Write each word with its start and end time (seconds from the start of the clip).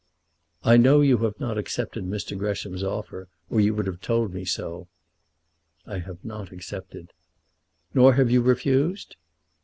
"I 0.63 0.77
know 0.77 1.01
you 1.01 1.19
have 1.19 1.39
not 1.39 1.59
accepted 1.59 2.05
Mr. 2.05 2.35
Gresham's 2.35 2.83
offer, 2.83 3.27
or 3.51 3.59
you 3.59 3.75
would 3.75 3.85
have 3.85 4.01
told 4.01 4.33
me 4.33 4.45
so." 4.45 4.87
"I 5.85 5.99
have 5.99 6.25
not 6.25 6.51
accepted." 6.51 7.13
"Nor 7.93 8.15
have 8.15 8.31
you 8.31 8.41
refused?" 8.41 9.15